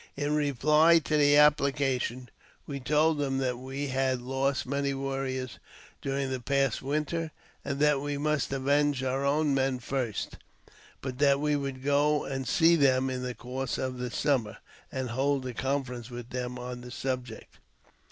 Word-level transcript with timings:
In 0.17 0.33
reply 0.33 0.97
to 0.97 1.15
the 1.15 1.37
application, 1.37 2.29
we 2.65 2.79
told 2.79 3.19
them 3.19 3.37
that 3.37 3.59
we 3.59 3.89
had 3.89 4.19
lost 4.19 4.65
many 4.65 4.95
warriors 4.95 5.59
during 6.01 6.31
the 6.31 6.39
past 6.39 6.81
winter, 6.81 7.29
and 7.63 7.79
that 7.79 8.01
we 8.01 8.17
must 8.17 8.51
avenge 8.51 9.03
our 9.03 9.23
own 9.23 9.53
men 9.53 9.77
first; 9.77 10.37
but 11.01 11.19
that 11.19 11.39
we 11.39 11.55
would 11.55 11.83
go 11.83 12.23
and 12.25 12.47
see 12.47 12.75
them 12.75 13.11
in 13.11 13.21
the 13.21 13.35
course 13.35 13.77
of 13.77 13.99
the 13.99 14.09
summer, 14.09 14.57
and 14.91 15.11
hold 15.11 15.45
a 15.45 15.53
conference 15.53 16.09
with 16.09 16.31
them 16.31 16.57
on 16.57 16.81
the 16.81 16.89
subject. 16.89 17.59